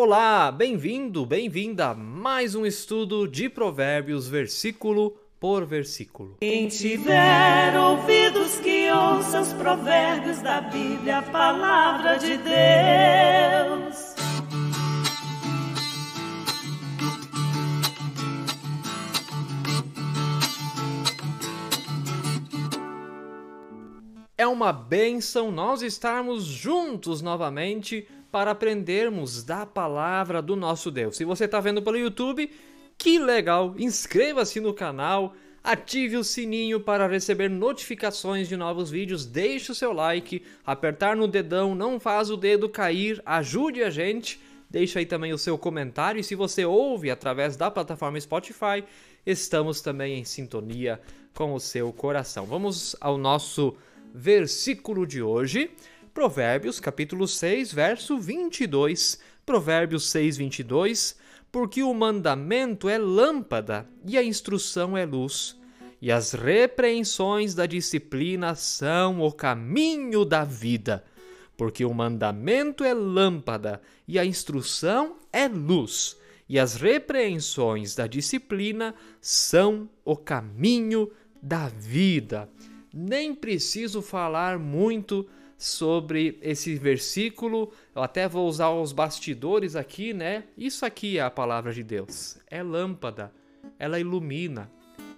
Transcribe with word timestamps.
Olá, 0.00 0.52
bem-vindo, 0.52 1.26
bem-vinda 1.26 1.88
a 1.88 1.94
mais 1.94 2.54
um 2.54 2.64
estudo 2.64 3.26
de 3.26 3.48
Provérbios, 3.48 4.28
versículo 4.28 5.18
por 5.40 5.66
versículo. 5.66 6.36
Quem 6.38 6.68
tiver 6.68 7.76
ouvidos 7.76 8.60
que 8.60 8.88
ouça 8.92 9.40
os 9.40 9.52
provérbios 9.54 10.40
da 10.40 10.60
Bíblia, 10.60 11.18
a 11.18 11.22
palavra 11.22 12.16
de 12.16 12.36
Deus. 12.36 14.14
É 24.40 24.46
uma 24.46 24.72
bênção 24.72 25.50
nós 25.50 25.82
estarmos 25.82 26.44
juntos 26.44 27.20
novamente 27.20 28.06
para 28.30 28.50
aprendermos 28.50 29.42
da 29.42 29.64
palavra 29.64 30.42
do 30.42 30.54
nosso 30.54 30.90
Deus. 30.90 31.16
Se 31.16 31.24
você 31.24 31.44
está 31.44 31.60
vendo 31.60 31.82
pelo 31.82 31.96
YouTube, 31.96 32.50
que 32.96 33.18
legal! 33.18 33.74
Inscreva-se 33.78 34.60
no 34.60 34.74
canal, 34.74 35.34
ative 35.62 36.16
o 36.16 36.24
sininho 36.24 36.80
para 36.80 37.06
receber 37.06 37.48
notificações 37.48 38.48
de 38.48 38.56
novos 38.56 38.90
vídeos, 38.90 39.24
deixe 39.24 39.72
o 39.72 39.74
seu 39.74 39.92
like, 39.92 40.42
apertar 40.64 41.16
no 41.16 41.28
dedão 41.28 41.74
não 41.74 41.98
faz 41.98 42.30
o 42.30 42.36
dedo 42.36 42.68
cair, 42.68 43.22
ajude 43.24 43.82
a 43.82 43.90
gente. 43.90 44.40
Deixe 44.70 44.98
aí 44.98 45.06
também 45.06 45.32
o 45.32 45.38
seu 45.38 45.56
comentário 45.56 46.20
e 46.20 46.24
se 46.24 46.34
você 46.34 46.62
ouve 46.64 47.10
através 47.10 47.56
da 47.56 47.70
plataforma 47.70 48.20
Spotify, 48.20 48.84
estamos 49.24 49.80
também 49.80 50.18
em 50.18 50.24
sintonia 50.24 51.00
com 51.32 51.54
o 51.54 51.60
seu 51.60 51.90
coração. 51.90 52.44
Vamos 52.44 52.94
ao 53.00 53.16
nosso 53.16 53.74
versículo 54.12 55.06
de 55.06 55.22
hoje. 55.22 55.70
Provérbios, 56.12 56.80
capítulo 56.80 57.28
6, 57.28 57.72
verso 57.72 58.18
22. 58.18 59.18
Provérbios 59.44 60.08
6, 60.10 60.36
22. 60.36 61.16
Porque 61.50 61.82
o 61.82 61.94
mandamento 61.94 62.88
é 62.88 62.98
lâmpada 62.98 63.88
e 64.04 64.16
a 64.18 64.22
instrução 64.22 64.96
é 64.96 65.06
luz, 65.06 65.56
e 66.00 66.12
as 66.12 66.32
repreensões 66.32 67.54
da 67.54 67.66
disciplina 67.66 68.54
são 68.54 69.20
o 69.22 69.32
caminho 69.32 70.24
da 70.24 70.44
vida. 70.44 71.04
Porque 71.56 71.84
o 71.84 71.94
mandamento 71.94 72.84
é 72.84 72.94
lâmpada 72.94 73.80
e 74.06 74.18
a 74.18 74.24
instrução 74.24 75.16
é 75.32 75.48
luz, 75.48 76.16
e 76.48 76.58
as 76.58 76.76
repreensões 76.76 77.94
da 77.94 78.06
disciplina 78.06 78.94
são 79.20 79.88
o 80.04 80.16
caminho 80.16 81.10
da 81.42 81.68
vida. 81.68 82.48
Nem 82.92 83.34
preciso 83.34 84.00
falar 84.00 84.58
muito 84.58 85.26
sobre 85.58 86.38
esse 86.40 86.76
versículo. 86.76 87.72
Eu 87.92 88.02
até 88.02 88.28
vou 88.28 88.48
usar 88.48 88.70
os 88.70 88.92
bastidores 88.92 89.74
aqui, 89.74 90.14
né? 90.14 90.44
Isso 90.56 90.86
aqui 90.86 91.18
é 91.18 91.22
a 91.22 91.30
palavra 91.30 91.72
de 91.72 91.82
Deus. 91.82 92.38
É 92.48 92.62
lâmpada, 92.62 93.32
ela 93.76 93.98
ilumina, 93.98 94.70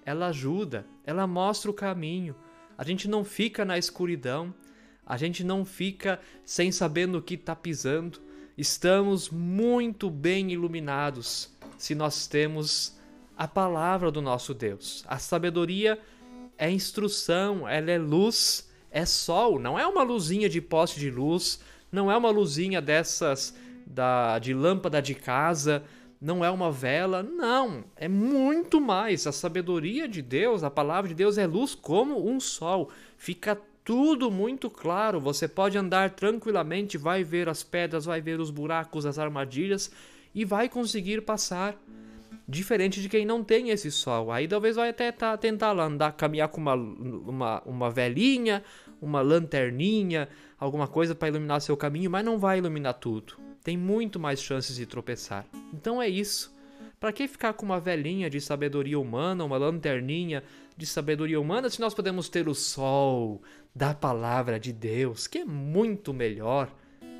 ela 0.05 0.28
ajuda, 0.28 0.86
ela 1.05 1.27
mostra 1.27 1.70
o 1.70 1.74
caminho. 1.74 2.34
A 2.78 2.82
gente 2.82 3.06
não 3.06 3.22
fica 3.22 3.64
na 3.64 3.77
escuridão, 3.77 4.55
a 5.05 5.19
gente 5.19 5.44
não 5.44 5.64
fica 5.64 6.19
sem 6.44 6.72
saber 6.72 7.06
no 7.06 7.20
que 7.20 7.34
está 7.34 7.54
pisando. 7.54 8.19
Estamos 8.56 9.28
muito 9.28 10.08
bem 10.08 10.50
iluminados 10.50 11.54
se 11.77 11.94
nós 11.94 12.27
temos 12.27 12.98
a 13.36 13.47
palavra 13.47 14.10
do 14.10 14.22
nosso 14.22 14.54
Deus. 14.54 15.04
A 15.06 15.19
sabedoria 15.19 15.98
é 16.56 16.70
instrução, 16.70 17.69
ela 17.69 17.91
é 17.91 17.98
luz 17.98 18.69
é 18.91 19.05
sol, 19.05 19.58
não 19.58 19.78
é 19.78 19.86
uma 19.86 20.02
luzinha 20.02 20.48
de 20.48 20.60
poste 20.60 20.98
de 20.98 21.10
luz, 21.10 21.60
não 21.91 22.10
é 22.10 22.16
uma 22.16 22.30
luzinha 22.30 22.80
dessas 22.80 23.55
da 23.86 24.38
de 24.38 24.55
lâmpada 24.55 25.02
de 25.02 25.14
casa, 25.14 25.82
não 26.20 26.44
é 26.44 26.50
uma 26.50 26.70
vela, 26.70 27.22
não, 27.22 27.84
é 27.97 28.06
muito 28.06 28.80
mais. 28.80 29.27
A 29.27 29.32
sabedoria 29.32 30.06
de 30.06 30.20
Deus, 30.20 30.62
a 30.62 30.70
palavra 30.70 31.08
de 31.08 31.14
Deus 31.14 31.38
é 31.38 31.47
luz 31.47 31.75
como 31.75 32.28
um 32.28 32.38
sol. 32.38 32.91
Fica 33.16 33.59
tudo 33.82 34.31
muito 34.31 34.69
claro. 34.69 35.19
Você 35.19 35.48
pode 35.48 35.78
andar 35.78 36.10
tranquilamente, 36.10 36.98
vai 36.98 37.25
ver 37.25 37.48
as 37.48 37.62
pedras, 37.62 38.04
vai 38.04 38.20
ver 38.20 38.38
os 38.38 38.50
buracos, 38.50 39.06
as 39.06 39.19
armadilhas 39.19 39.91
e 40.34 40.44
vai 40.44 40.69
conseguir 40.69 41.22
passar. 41.22 41.75
Diferente 42.50 43.00
de 43.00 43.09
quem 43.09 43.25
não 43.25 43.44
tem 43.44 43.71
esse 43.71 43.93
sol. 43.93 44.33
Aí 44.33 44.49
talvez 44.49 44.75
vai 44.75 44.88
até 44.88 45.12
tá, 45.12 45.37
tentar 45.37 45.71
lá 45.71 45.84
andar, 45.84 46.11
caminhar 46.12 46.49
com 46.49 46.61
uma, 46.61 46.75
uma, 46.75 47.62
uma 47.65 47.91
velhinha, 47.91 48.65
uma 49.00 49.21
lanterninha, 49.21 50.28
alguma 50.59 50.88
coisa 50.88 51.15
para 51.15 51.28
iluminar 51.28 51.61
seu 51.61 51.77
caminho, 51.77 52.11
mas 52.11 52.25
não 52.25 52.41
vai 52.41 52.59
iluminar 52.59 52.94
tudo. 52.94 53.34
Tem 53.62 53.77
muito 53.77 54.19
mais 54.19 54.43
chances 54.43 54.75
de 54.75 54.84
tropeçar. 54.84 55.47
Então 55.72 56.03
é 56.03 56.09
isso. 56.09 56.53
Para 56.99 57.12
que 57.12 57.28
ficar 57.28 57.53
com 57.53 57.65
uma 57.65 57.78
velhinha 57.78 58.28
de 58.28 58.41
sabedoria 58.41 58.99
humana, 58.99 59.44
uma 59.44 59.56
lanterninha 59.56 60.43
de 60.77 60.87
sabedoria 60.87 61.41
humana, 61.41 61.71
se 61.71 61.81
nós 61.81 61.94
podemos 61.94 62.28
ter 62.28 62.49
o 62.49 62.55
sol 62.55 63.41
da 63.72 63.94
palavra 63.94 64.59
de 64.59 64.72
Deus, 64.72 65.28
que 65.28 65.38
é 65.38 65.44
muito 65.44 66.12
melhor, 66.12 66.69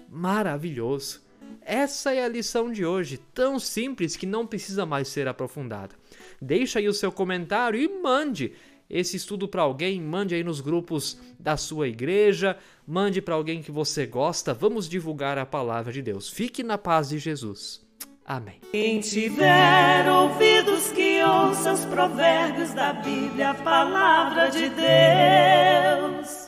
maravilhoso. 0.09 1.23
Essa 1.63 2.13
é 2.15 2.25
a 2.25 2.29
lição 2.29 2.73
de 2.73 2.85
hoje, 2.85 3.19
tão 3.33 3.59
simples 3.59 4.17
que 4.17 4.27
não 4.27 4.47
precisa 4.47 4.85
mais 4.85 5.09
ser 5.09 5.29
aprofundada. 5.29 5.95
Deixa 6.41 6.79
aí 6.79 6.89
o 6.89 6.95
seu 6.95 7.13
comentário 7.13 7.81
e 7.81 7.89
mande 8.03 8.53
esse 8.89 9.17
estudo 9.17 9.47
para 9.47 9.63
alguém, 9.63 10.01
mande 10.01 10.35
aí 10.35 10.43
nos 10.43 10.61
grupos 10.61 11.17
da 11.39 11.57
sua 11.57 11.87
igreja, 11.87 12.59
mande 12.85 13.23
para 13.23 13.37
alguém 13.37 13.63
que 13.63 13.71
você 13.71 14.05
gosta. 14.05 14.53
Vamos 14.53 14.89
divulgar 14.89 15.39
a 15.39 15.47
palavra 15.47 15.93
de 15.93 16.03
Deus. 16.03 16.29
Fique 16.29 16.65
na 16.65 16.77
paz 16.77 17.11
de 17.11 17.19
Jesus. 17.19 17.81
Amém. 18.27 18.61
Quem 18.71 19.01
tiver 19.01 20.09
ouvidos 20.09 20.91
que 20.93 21.23
ouça 21.23 21.73
os 21.73 21.85
provérbios 21.85 22.73
da 22.75 22.93
Bíblia, 22.93 23.51
a 23.51 23.55
palavra 23.55 24.49
de 24.51 24.69
Deus. 24.69 26.40